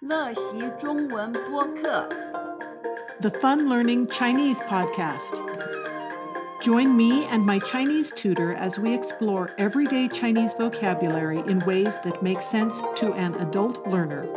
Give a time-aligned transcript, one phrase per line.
[0.00, 2.08] 乐习中文播客。
[3.20, 5.40] the Fun Learning Chinese podcast.
[6.62, 12.22] Join me and my Chinese tutor as we explore everyday Chinese vocabulary in ways that
[12.22, 14.28] make sense to an adult learner.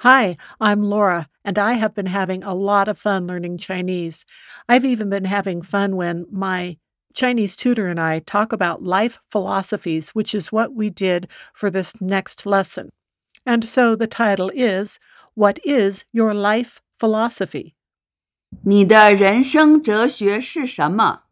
[0.00, 4.26] Hi, I'm Laura, and I have been having a lot of fun learning Chinese.
[4.68, 6.76] I've even been having fun when my
[7.14, 12.00] Chinese tutor and I talk about life philosophies, which is what we did for this
[12.00, 12.90] next lesson.
[13.44, 14.98] And so the title is
[15.34, 17.74] What is Your Life Philosophy?
[18.62, 21.24] 你的人生哲学是什么？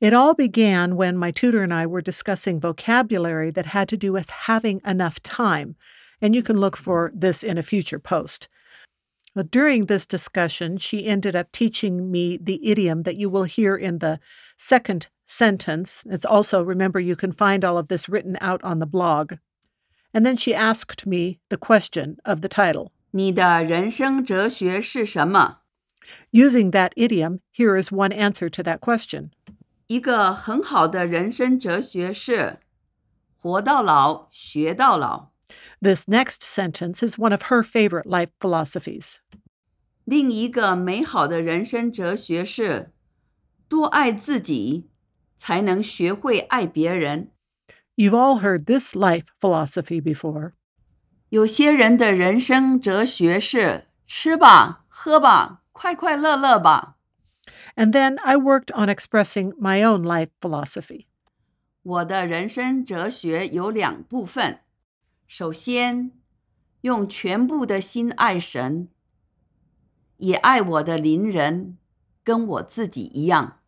[0.00, 4.12] It all began when my tutor and I were discussing vocabulary that had to do
[4.12, 5.76] with having enough time.
[6.20, 8.48] And you can look for this in a future post.
[9.36, 13.74] Well, during this discussion, she ended up teaching me the idiom that you will hear
[13.74, 14.20] in the
[14.58, 16.04] second sentence.
[16.04, 19.34] It's also, remember, you can find all of this written out on the blog.
[20.12, 22.92] And then she asked me the question of the title.
[23.12, 25.60] 你的人生哲学是什么？
[26.30, 29.30] Using that idiom, here is one answer to that question.
[29.86, 32.58] 一个很好的人生哲学是
[33.38, 35.30] 活到老，学到老。
[35.80, 39.16] This next sentence is one of her favorite life philosophies.
[40.04, 42.92] 另一个美好的人生哲学是
[43.68, 44.88] 多爱自己，
[45.36, 47.30] 才能学会爱别人。
[47.96, 50.52] You've all heard this life philosophy before.
[51.28, 56.96] 有些人的人生哲学是吃吧，喝吧，快快乐乐吧。
[57.74, 61.06] And then I worked on expressing my own life philosophy.
[61.82, 64.60] 我的人生哲学有两部分。
[65.26, 66.12] 首先，
[66.82, 68.88] 用全部的心爱神，
[70.18, 71.78] 也爱我的邻人，
[72.22, 73.58] 跟我自己一样。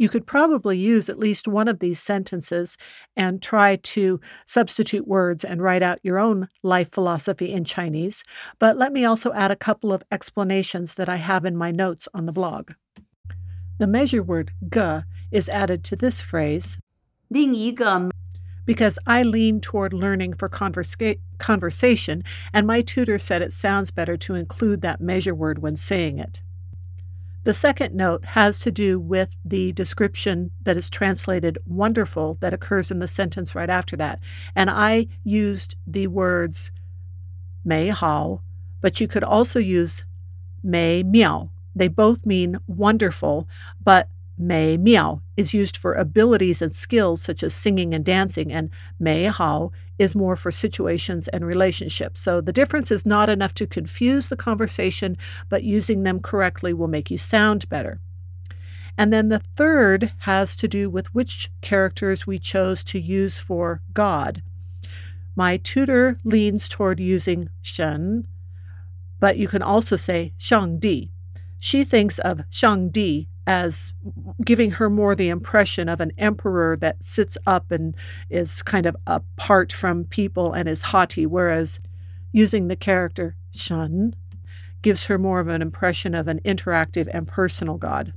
[0.00, 2.74] You could probably use at least one of these sentences
[3.16, 8.22] and try to substitute words and write out your own life philosophy in Chinese.
[8.60, 12.06] But let me also add a couple of explanations that I have in my notes
[12.14, 12.74] on the blog.
[13.78, 16.78] The measure word ge is added to this phrase
[17.26, 18.08] 另一个
[18.65, 24.17] because I lean toward learning for conversa- conversation, and my tutor said it sounds better
[24.17, 26.41] to include that measure word when saying it.
[27.43, 32.89] The second note has to do with the description that is translated wonderful that occurs
[32.89, 34.19] in the sentence right after that.
[34.55, 36.71] And I used the words
[37.65, 38.39] mei hao,
[38.79, 40.05] but you could also use
[40.63, 41.49] mei miao.
[41.75, 43.47] They both mean wonderful,
[43.83, 44.07] but
[44.37, 49.25] mei miao is used for abilities and skills such as singing and dancing, and mei
[49.25, 52.21] hao is more for situations and relationships.
[52.21, 55.17] So the difference is not enough to confuse the conversation,
[55.49, 57.99] but using them correctly will make you sound better.
[58.97, 63.81] And then the third has to do with which characters we chose to use for
[63.93, 64.43] God.
[65.35, 68.27] My tutor leans toward using Shen,
[69.19, 71.09] but you can also say Shang Di.
[71.57, 73.93] She thinks of Shang Di as
[74.43, 77.95] giving her more the impression of an emperor that sits up and
[78.29, 81.79] is kind of apart from people and is haughty, whereas
[82.31, 84.15] using the character Shen
[84.81, 88.13] gives her more of an impression of an interactive and personal god.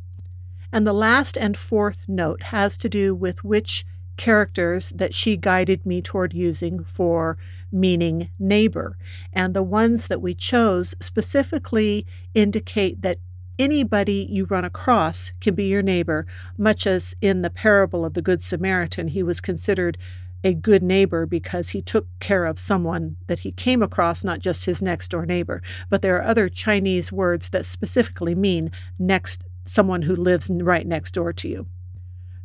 [0.73, 5.85] And the last and fourth note has to do with which characters that she guided
[5.87, 7.37] me toward using for
[7.71, 8.97] meaning neighbor.
[9.33, 13.19] And the ones that we chose specifically indicate that
[13.59, 18.23] anybody you run across can be your neighbor, much as in the parable of the
[18.23, 19.99] Good Samaritan, he was considered
[20.45, 24.67] a good neighbor because he took care of someone that he came across, not just
[24.67, 25.63] his next door neighbor.
[25.91, 31.15] But there are other Chinese words that specifically mean next someone who lives right next
[31.15, 31.67] door to you.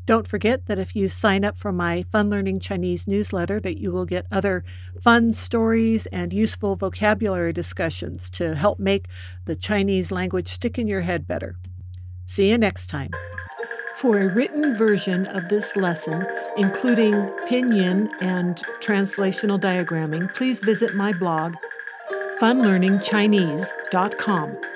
[0.05, 3.91] Don't forget that if you sign up for my Fun Learning Chinese newsletter that you
[3.91, 4.63] will get other
[4.99, 9.07] fun stories and useful vocabulary discussions to help make
[9.45, 11.55] the Chinese language stick in your head better.
[12.25, 13.11] See you next time.
[13.95, 16.25] For a written version of this lesson,
[16.57, 17.13] including
[17.47, 21.53] pinyin and translational diagramming, please visit my blog
[22.39, 24.70] funlearningchinese.com.